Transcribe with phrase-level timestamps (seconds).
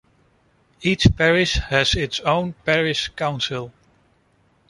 [0.81, 3.71] Each parish has its own parish council.